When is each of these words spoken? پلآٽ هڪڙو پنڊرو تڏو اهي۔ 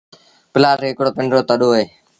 پلآٽ 0.53 0.77
هڪڙو 0.87 1.11
پنڊرو 1.17 1.39
تڏو 1.49 1.69
اهي۔ 1.73 1.85